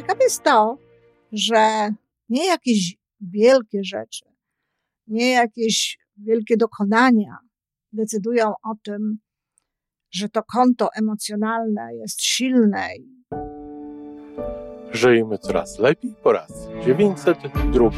[0.00, 0.78] Ciekawe jest to,
[1.32, 1.90] że
[2.28, 4.24] nie jakieś wielkie rzeczy,
[5.06, 7.38] nie jakieś wielkie dokonania
[7.92, 9.18] decydują o tym,
[10.10, 12.88] że to konto emocjonalne jest silne.
[14.92, 16.52] Żyjmy coraz lepiej po raz
[16.86, 17.90] 902.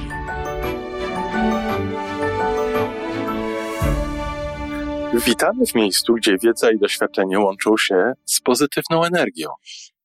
[5.27, 9.49] Witamy w miejscu, gdzie wiedza i doświadczenie łączą się z pozytywną energią.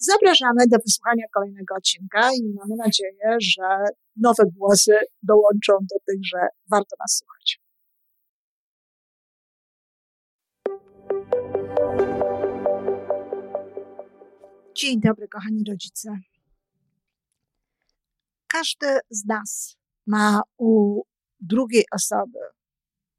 [0.00, 3.84] Zapraszamy do wysłuchania kolejnego odcinka i mamy nadzieję, że
[4.16, 6.38] nowe głosy dołączą do tych, że
[6.70, 7.60] warto nas słuchać.
[14.74, 16.16] Dzień dobry, kochani rodzice.
[18.46, 19.76] Każdy z nas
[20.06, 21.02] ma u
[21.40, 22.38] drugiej osoby,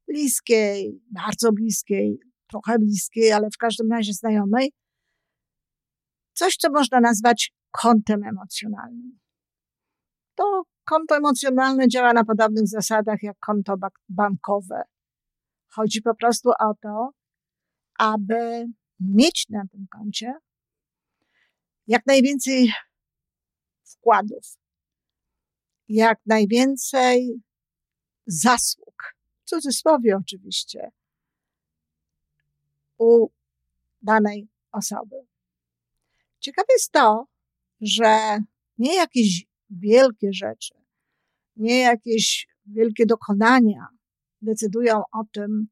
[0.08, 4.72] bliskiej, bardzo bliskiej, trochę bliskiej, ale w każdym razie znajomej,
[6.40, 9.18] coś, co można nazwać kontem emocjonalnym.
[10.34, 13.74] To konto emocjonalne działa na podobnych zasadach jak konto
[14.08, 14.82] bankowe.
[15.68, 17.10] Chodzi po prostu o to,
[17.98, 18.66] aby
[19.00, 20.34] mieć na tym koncie
[21.86, 22.72] jak najwięcej
[23.84, 24.58] wkładów,
[25.88, 27.42] jak najwięcej
[28.26, 30.90] zasług, w cudzysłowie oczywiście,
[32.98, 33.28] u
[34.02, 35.16] danej osoby.
[36.40, 37.26] Ciekawe jest to,
[37.80, 38.38] że
[38.78, 40.74] nie jakieś wielkie rzeczy,
[41.56, 43.86] nie jakieś wielkie dokonania
[44.42, 45.66] decydują o tym,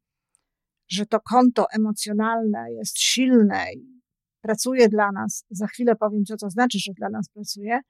[0.89, 4.01] że to konto emocjonalne jest silne i
[4.41, 5.45] pracuje dla nas.
[5.51, 7.81] Za chwilę powiem, co to znaczy, że dla nas pracuje,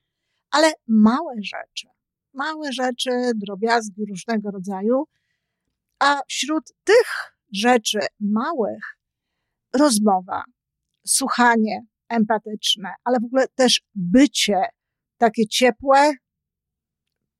[0.50, 1.88] ale małe rzeczy,
[2.34, 5.04] małe rzeczy, drobiazgi różnego rodzaju,
[5.98, 8.98] a wśród tych rzeczy małych
[9.74, 10.44] rozmowa,
[11.06, 14.62] słuchanie empatyczne, ale w ogóle też bycie
[15.18, 16.12] takie ciepłe,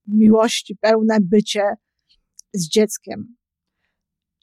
[0.06, 1.62] miłości pełne bycie
[2.55, 3.37] z dzieckiem.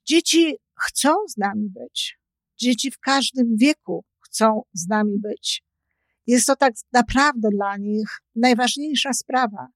[0.06, 2.20] Dzieci chcą z nami być.
[2.58, 5.64] Dzieci w każdym wieku chcą z nami być.
[6.28, 9.68] Jest to tak naprawdę dla nich najważniejsza sprawa.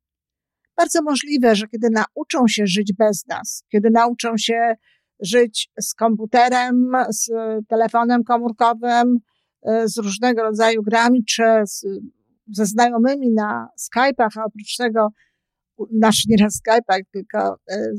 [0.78, 4.76] Bardzo możliwe, że kiedy nauczą się żyć bez nas, kiedy nauczą się
[5.20, 7.30] żyć z komputerem, z
[7.68, 9.20] telefonem komórkowym,
[9.86, 11.86] z różnego rodzaju grami, czy z,
[12.52, 15.09] ze znajomymi na Skype'ach, a oprócz tego,
[15.92, 17.92] nasz nie na Skype'ach, tylko e,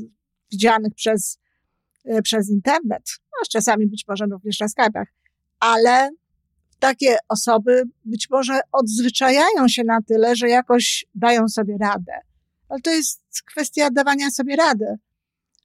[0.51, 1.39] widzianych przez,
[2.05, 5.05] e, przez internet, no, czasami być może również na Skype'ach,
[5.59, 6.09] ale
[6.79, 12.13] takie osoby być może odzwyczajają się na tyle, że jakoś dają sobie radę.
[12.69, 14.97] Ale to jest kwestia dawania sobie rady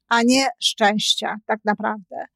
[0.09, 2.27] a nie szczęścia, tak naprawdę.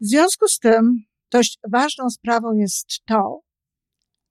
[0.00, 3.40] W związku z tym, dość ważną sprawą jest to,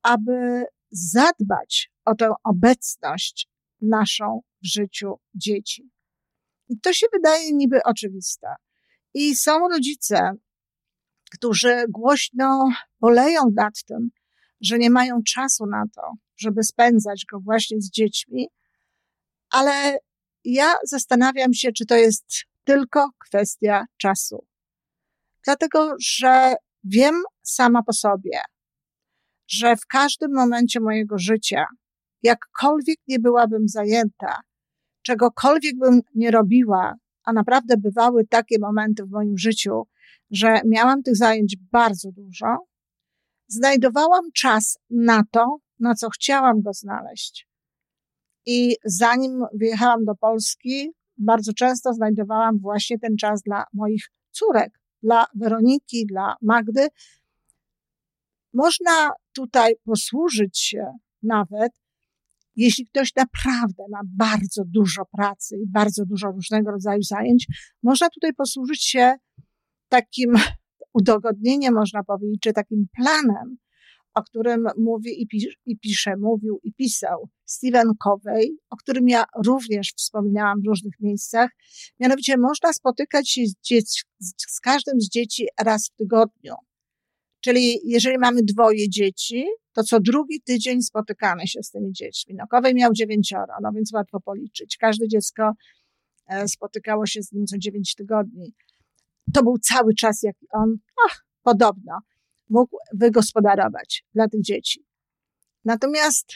[0.02, 3.50] aby zadbać o tę obecność
[3.82, 5.90] naszą w życiu dzieci.
[6.70, 8.48] I to się wydaje niby oczywiste.
[9.14, 10.32] I są rodzice,
[11.32, 12.70] którzy głośno
[13.00, 14.10] boleją nad tym,
[14.62, 16.02] że nie mają czasu na to,
[16.38, 18.48] żeby spędzać go właśnie z dziećmi,
[19.50, 19.98] ale
[20.44, 22.26] ja zastanawiam się, czy to jest
[22.64, 24.46] tylko kwestia czasu.
[25.46, 28.42] Dlatego, że wiem sama po sobie,
[29.48, 31.66] że w każdym momencie mojego życia,
[32.24, 34.40] jakkolwiek nie byłabym zajęta,
[35.02, 39.84] czegokolwiek bym nie robiła, a naprawdę bywały takie momenty w moim życiu,
[40.32, 42.58] że miałam tych zajęć bardzo dużo,
[43.48, 47.48] znajdowałam czas na to, na co chciałam go znaleźć.
[48.46, 55.26] I zanim wyjechałam do Polski, bardzo często znajdowałam właśnie ten czas dla moich córek, dla
[55.36, 56.88] Weroniki, dla Magdy.
[58.54, 61.72] Można tutaj posłużyć się nawet,
[62.56, 67.48] jeśli ktoś naprawdę ma bardzo dużo pracy i bardzo dużo różnego rodzaju zajęć,
[67.84, 69.14] można tutaj posłużyć się
[69.90, 70.34] takim
[70.94, 73.58] udogodnieniem, można powiedzieć, czy takim planem,
[74.18, 79.24] o którym mówi i, pisz, i pisze, mówił i pisał Stephen Covey, o którym ja
[79.46, 81.50] również wspominałam w różnych miejscach.
[82.00, 84.02] Mianowicie można spotykać się z, dzieci,
[84.48, 86.54] z każdym z dzieci raz w tygodniu.
[87.42, 92.36] Czyli jeżeli mamy dwoje dzieci, to co drugi tydzień spotykamy się z tymi dziećmi.
[92.38, 94.78] No, Kowej miał dziewięcioro, no więc łatwo policzyć.
[94.78, 95.52] Każde dziecko
[96.28, 98.54] e, spotykało się z nim co dziewięć tygodni.
[99.34, 102.00] To był cały czas, jaki on, ach, podobno,
[102.50, 104.86] mógł wygospodarować dla tych dzieci.
[105.66, 106.34] Natomiast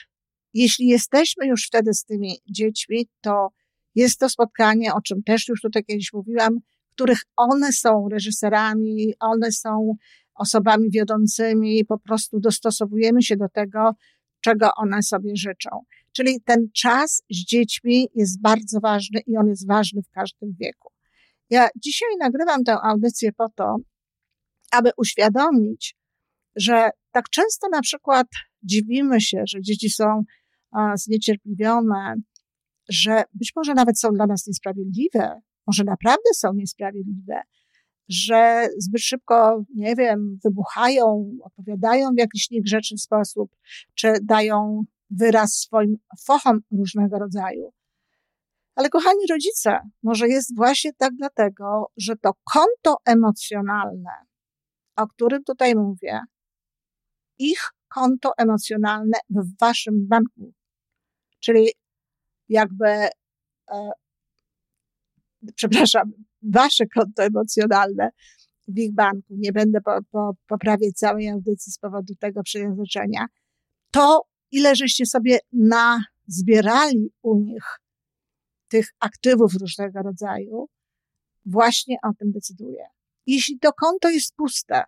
[0.54, 3.48] jeśli jesteśmy już wtedy z tymi dziećmi, to
[3.96, 6.60] jest to spotkanie, o czym też już tutaj kiedyś mówiłam,
[6.92, 9.96] których one są reżyserami, one są
[10.36, 13.92] osobami wiodącymi, po prostu dostosowujemy się do tego,
[14.42, 15.70] czego one sobie życzą.
[16.12, 20.92] Czyli ten czas z dziećmi jest bardzo ważny i on jest ważny w każdym wieku.
[21.50, 23.76] Ja dzisiaj nagrywam tę audycję po to,
[24.72, 25.96] aby uświadomić,
[26.56, 28.28] że tak często na przykład
[28.64, 30.24] dziwimy się, że dzieci są
[30.96, 32.16] zniecierpliwione,
[32.90, 37.42] że być może nawet są dla nas niesprawiedliwe, może naprawdę są niesprawiedliwe,
[38.10, 43.56] że zbyt szybko, nie wiem, wybuchają, opowiadają w jakiś niegrzeczny sposób,
[43.96, 47.74] czy dają wyraz swoim fochom różnego rodzaju.
[48.76, 54.12] Ale kochani rodzice, może jest właśnie tak dlatego, że to konto emocjonalne,
[54.96, 56.20] o którym tutaj mówię,
[57.42, 60.54] ich konto emocjonalne w waszym banku,
[61.40, 61.72] czyli
[62.50, 62.88] jakby,
[63.72, 63.92] e,
[65.56, 66.12] przepraszam,
[66.42, 68.10] wasze konto emocjonalne
[68.68, 73.26] w ich banku, nie będę po, po, poprawiać całej audycji z powodu tego przejęzyczenia,
[73.92, 74.22] to
[74.52, 77.80] ile żeście sobie nazbierali u nich
[78.68, 80.70] tych aktywów różnego rodzaju,
[81.46, 82.86] właśnie o tym decyduje.
[83.26, 84.84] Jeśli to konto jest puste,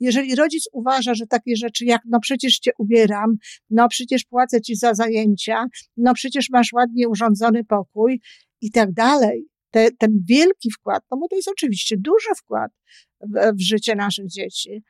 [0.00, 3.36] jeżeli rodzic uważa, że takie rzeczy jak, no przecież cię ubieram,
[3.70, 5.66] no przecież płacę ci za zajęcia,
[5.96, 8.20] no przecież masz ładnie urządzony pokój
[8.60, 12.72] i tak dalej, te, ten wielki wkład, no bo to jest oczywiście duży wkład
[13.20, 14.82] w, w życie naszych dzieci.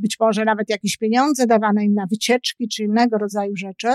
[0.00, 3.88] Być może nawet jakieś pieniądze dawane im na wycieczki czy innego rodzaju rzeczy.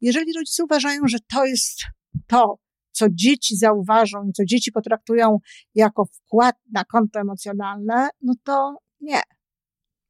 [0.00, 1.82] Jeżeli rodzice uważają, że to jest
[2.26, 2.58] to,
[2.92, 5.38] co dzieci zauważą i co dzieci potraktują
[5.74, 9.20] jako wkład na konto emocjonalne, no to nie.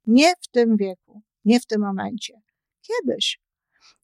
[0.07, 2.33] Nie w tym wieku, nie w tym momencie.
[2.81, 3.39] Kiedyś,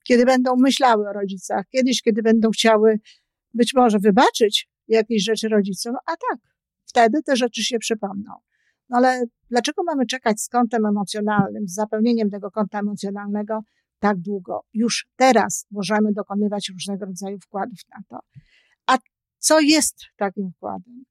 [0.04, 3.00] kiedy będą myślały o rodzicach, kiedyś, kiedy będą chciały
[3.54, 6.38] być może wybaczyć jakieś rzeczy rodzicom, a tak,
[6.86, 8.32] wtedy te rzeczy się przypomną.
[8.88, 13.60] No ale dlaczego mamy czekać z kątem emocjonalnym, z zapełnieniem tego konta emocjonalnego
[13.98, 14.60] tak długo?
[14.74, 18.18] Już teraz możemy dokonywać różnego rodzaju wkładów na to.
[18.86, 18.98] A
[19.38, 21.04] co jest takim wkładem?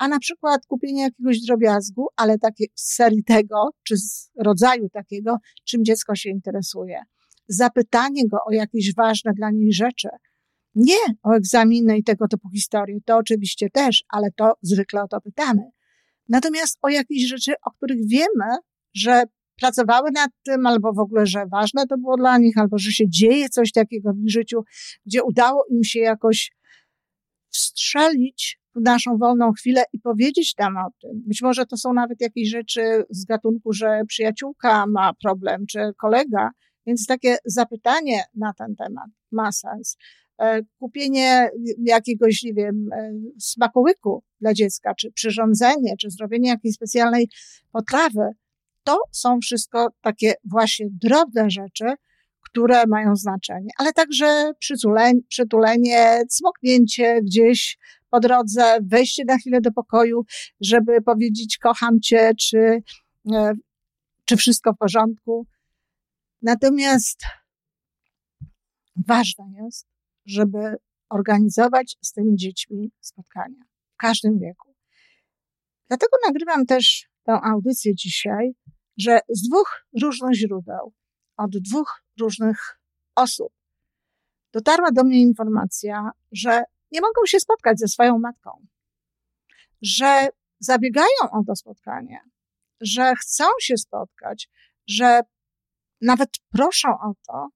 [0.00, 5.36] A na przykład kupienie jakiegoś drobiazgu, ale takie z serii tego, czy z rodzaju takiego,
[5.64, 7.02] czym dziecko się interesuje.
[7.48, 10.08] Zapytanie go o jakieś ważne dla niej rzeczy,
[10.74, 15.20] nie o egzaminy i tego typu historie, to oczywiście też, ale to zwykle o to
[15.20, 15.62] pytamy.
[16.28, 18.56] Natomiast o jakieś rzeczy, o których wiemy,
[18.94, 19.22] że
[19.60, 23.08] pracowały nad tym, albo w ogóle, że ważne to było dla nich, albo że się
[23.08, 24.62] dzieje coś takiego w ich życiu,
[25.06, 26.52] gdzie udało im się jakoś
[27.50, 31.10] wstrzelić naszą wolną chwilę i powiedzieć tam o tym.
[31.26, 36.50] Być może to są nawet jakieś rzeczy z gatunku, że przyjaciółka ma problem, czy kolega,
[36.86, 39.96] więc takie zapytanie na ten temat ma sens.
[40.40, 41.50] E, kupienie
[41.84, 47.28] jakiegoś, nie wiem, e, smakołyku dla dziecka, czy przyrządzenie, czy zrobienie jakiejś specjalnej
[47.72, 48.30] potrawy,
[48.84, 51.84] to są wszystko takie właśnie drobne rzeczy,
[52.50, 57.78] które mają znaczenie, ale także przytulenie, przytulenie cmoknięcie gdzieś
[58.10, 60.24] po drodze, wejście na chwilę do pokoju,
[60.60, 62.82] żeby powiedzieć kocham cię, czy,
[63.32, 63.52] e,
[64.24, 65.46] czy wszystko w porządku.
[66.42, 67.20] Natomiast
[69.08, 69.86] ważne jest,
[70.26, 70.76] żeby
[71.08, 73.64] organizować z tymi dziećmi spotkania
[73.94, 74.74] w każdym wieku.
[75.88, 78.52] Dlatego nagrywam też tę audycję dzisiaj,
[78.96, 80.92] że z dwóch różnych źródeł,
[81.36, 82.80] od dwóch różnych
[83.16, 83.52] osób.
[84.52, 86.62] Dotarła do mnie informacja, że
[86.92, 88.66] nie mogą się spotkać ze swoją matką,
[89.82, 90.28] że
[90.60, 92.20] zabiegają o to spotkanie,
[92.80, 94.48] że chcą się spotkać,
[94.88, 95.20] że
[96.00, 97.48] nawet proszą o to,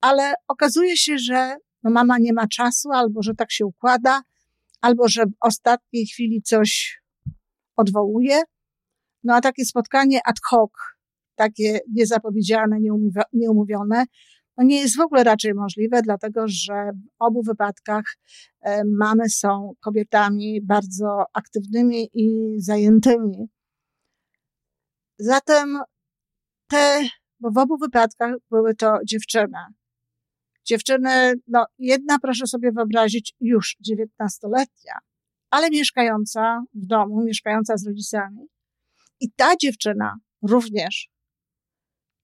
[0.00, 4.22] ale okazuje się, że no mama nie ma czasu, albo że tak się układa,
[4.80, 7.00] albo że w ostatniej chwili coś
[7.76, 8.42] odwołuje.
[9.24, 10.70] No a takie spotkanie ad hoc,
[11.38, 12.78] takie niezapowiedziane,
[13.32, 14.04] nieumówione,
[14.56, 18.04] no nie jest w ogóle raczej możliwe, dlatego że w obu wypadkach
[18.60, 23.48] e, mamy są kobietami bardzo aktywnymi i zajętymi.
[25.18, 25.78] Zatem
[26.68, 27.08] te,
[27.40, 29.58] bo w obu wypadkach były to dziewczyny.
[30.64, 34.92] Dziewczyny, no jedna proszę sobie wyobrazić, już dziewiętnastoletnia,
[35.50, 38.46] ale mieszkająca w domu, mieszkająca z rodzicami.
[39.20, 41.08] I ta dziewczyna również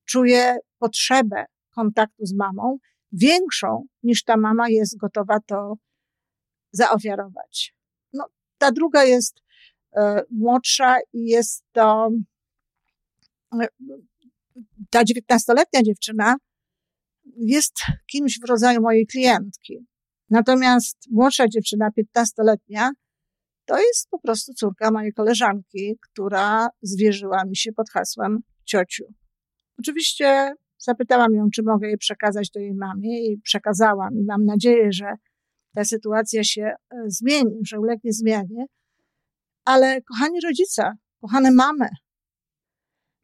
[0.05, 1.45] czuje potrzebę
[1.75, 2.77] kontaktu z mamą
[3.11, 5.73] większą niż ta mama jest gotowa to
[6.71, 7.75] zaofiarować.
[8.13, 8.25] No,
[8.57, 9.35] ta druga jest
[9.95, 12.09] e, młodsza i jest to
[13.61, 13.67] e,
[14.89, 16.35] ta dziewiętnastoletnia dziewczyna
[17.37, 17.73] jest
[18.07, 19.85] kimś w rodzaju mojej klientki.
[20.29, 22.91] Natomiast młodsza dziewczyna, piętnastoletnia,
[23.65, 29.03] to jest po prostu córka mojej koleżanki, która zwierzyła mi się pod hasłem ciociu.
[29.79, 34.91] Oczywiście zapytałam ją, czy mogę jej przekazać do jej mamie i przekazałam i mam nadzieję,
[34.91, 35.13] że
[35.75, 36.75] ta sytuacja się e,
[37.07, 38.65] zmieni, że ulegnie zmianie.
[39.65, 40.91] Ale kochani rodzice,
[41.21, 41.89] kochane mamy,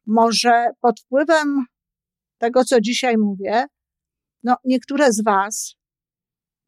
[0.06, 1.64] może pod wpływem
[2.38, 3.66] tego, co dzisiaj mówię,
[4.42, 5.74] no niektóre z Was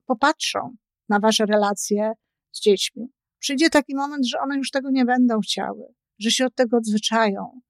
[0.07, 0.77] popatrzą
[1.09, 2.13] na Wasze relacje
[2.53, 3.07] z dziećmi.
[3.39, 7.61] Przyjdzie taki moment, że one już tego nie będą chciały, że się od tego odzwyczają,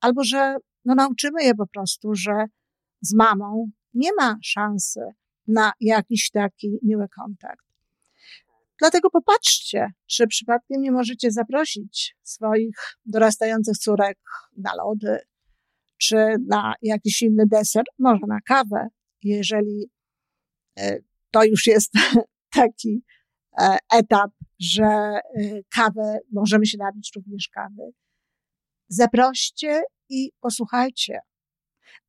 [0.00, 2.32] albo że no, nauczymy je po prostu, że
[3.00, 5.00] z mamą nie ma szansy
[5.46, 7.66] na jakiś taki miły kontakt.
[8.78, 14.18] Dlatego popatrzcie, czy przypadkiem nie możecie zaprosić swoich dorastających córek
[14.56, 15.18] na lody,
[15.98, 16.16] czy
[16.48, 18.88] na jakiś inny deser, może na kawę,
[19.22, 19.90] jeżeli
[20.78, 20.98] e,
[21.30, 21.92] to już jest
[22.60, 23.04] taki
[23.60, 25.20] e, etap, że e,
[25.74, 27.92] kawę, możemy się napić również kawy.
[28.88, 31.18] Zaproście i posłuchajcie.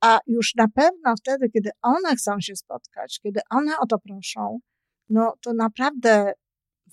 [0.02, 4.60] A już na pewno wtedy, kiedy one chcą się spotkać, kiedy one o to proszą,
[5.10, 6.34] no to naprawdę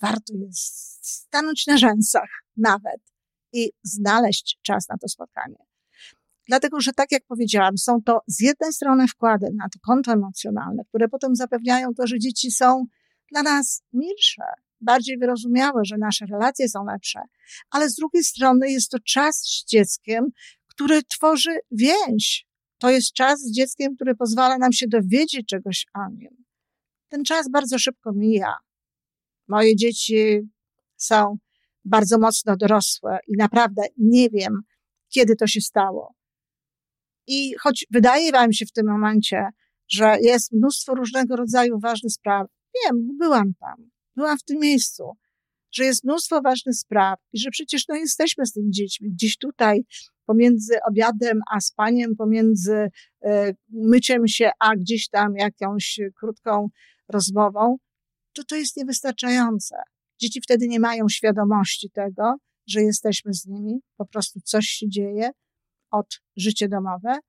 [0.01, 3.01] warto jest stanąć na rzęsach nawet
[3.53, 5.65] i znaleźć czas na to spotkanie.
[6.47, 10.83] Dlatego, że tak jak powiedziałam, są to z jednej strony wkłady na to konto emocjonalne,
[10.85, 12.85] które potem zapewniają to, że dzieci są
[13.31, 14.43] dla nas milsze,
[14.81, 17.19] bardziej wyrozumiałe, że nasze relacje są lepsze,
[17.69, 20.25] ale z drugiej strony jest to czas z dzieckiem,
[20.75, 22.45] który tworzy więź.
[22.77, 26.45] To jest czas z dzieckiem, który pozwala nam się dowiedzieć czegoś o nim.
[27.09, 28.53] Ten czas bardzo szybko mija.
[29.47, 30.41] Moje dzieci
[30.97, 31.37] są
[31.85, 34.61] bardzo mocno dorosłe i naprawdę nie wiem,
[35.09, 36.15] kiedy to się stało.
[37.27, 39.49] I choć wydaje wam się w tym momencie,
[39.87, 45.03] że jest mnóstwo różnego rodzaju ważnych spraw, wiem, byłam tam, byłam w tym miejscu,
[45.71, 49.85] że jest mnóstwo ważnych spraw i że przecież no, jesteśmy z tymi dziećmi gdzieś tutaj
[50.25, 52.89] pomiędzy obiadem a spaniem, pomiędzy
[53.23, 56.69] e, myciem się a gdzieś tam jakąś krótką
[57.09, 57.77] rozmową,
[58.33, 59.75] to to jest niewystarczające.
[60.21, 62.35] Dzieci wtedy nie mają świadomości tego,
[62.67, 65.29] że jesteśmy z nimi, po prostu coś się dzieje
[65.91, 67.19] od życie domowe,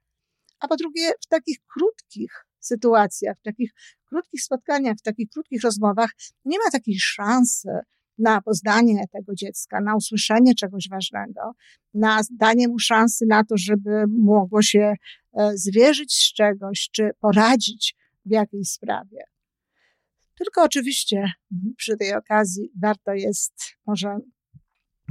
[0.61, 3.71] a po drugie w takich krótkich sytuacjach, w takich
[4.05, 6.11] krótkich spotkaniach, w takich krótkich rozmowach
[6.45, 7.69] nie ma takiej szansy
[8.19, 11.53] na poznanie tego dziecka, na usłyszenie czegoś ważnego,
[11.95, 14.95] na danie mu szansy na to, żeby mogło się
[15.33, 17.97] e, zwierzyć z czegoś, czy poradzić
[18.27, 19.25] w jakiejś sprawie.
[20.39, 21.31] Tylko oczywiście
[21.77, 23.55] przy tej okazji warto jest
[23.87, 24.17] może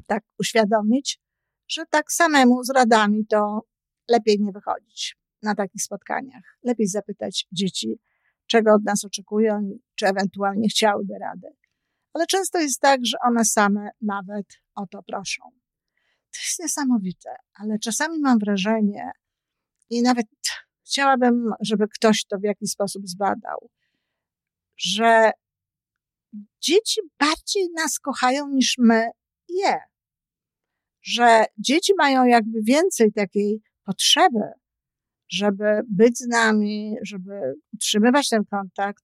[0.07, 1.19] tak uświadomić,
[1.67, 3.61] że tak samemu z radami to
[4.09, 6.57] lepiej nie wychodzić na takich spotkaniach.
[6.63, 7.99] Lepiej zapytać dzieci,
[8.47, 11.47] czego od nas oczekują, czy ewentualnie chciałyby rady.
[12.15, 14.45] Ale często jest tak, że one same nawet
[14.75, 15.43] o to proszą.
[16.31, 19.11] To jest niesamowite, ale czasami mam wrażenie
[19.89, 20.25] i nawet
[20.85, 23.69] chciałabym, żeby ktoś to w jakiś sposób zbadał,
[24.77, 25.31] że
[26.61, 29.09] dzieci bardziej nas kochają niż my
[29.49, 29.79] je.
[31.01, 34.51] Że dzieci mają jakby więcej takiej potrzeby,
[35.29, 39.03] żeby być z nami, żeby utrzymywać ten kontakt,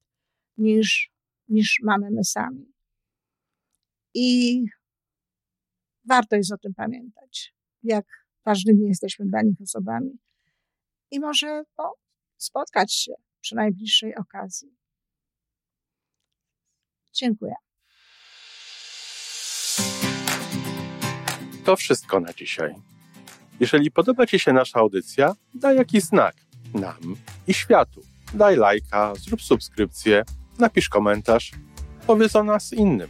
[0.58, 1.12] niż,
[1.50, 2.71] niż mamy my sami.
[4.14, 4.64] I
[6.06, 7.54] warto jest o tym pamiętać,
[7.84, 8.06] jak
[8.46, 10.20] ważnymi jesteśmy dla nich osobami.
[11.12, 11.94] I może no,
[12.38, 14.76] spotkać się przy najbliższej okazji.
[17.14, 17.54] Dziękuję.
[21.66, 22.76] To wszystko na dzisiaj.
[23.60, 26.36] Jeżeli podoba Ci się nasza audycja, daj jakiś znak
[26.74, 27.16] nam
[27.48, 28.02] i światu.
[28.34, 30.24] Daj lajka, zrób subskrypcję,
[30.60, 31.52] napisz komentarz,
[32.08, 33.10] powiedz o nas innym.